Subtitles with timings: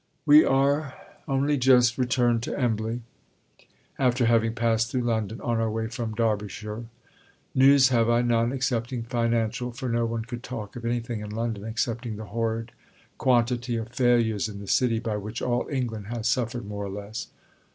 [0.25, 0.95] We are
[1.27, 3.01] only just returned to Embley,
[3.99, 6.85] after having passed through London, on our way from Derbyshire.
[7.53, 11.65] News have I none, excepting financial, for no one could talk of anything in London
[11.65, 12.71] excepting the horrid
[13.19, 17.27] quantity of failures in the City, by which all England has suffered more or less.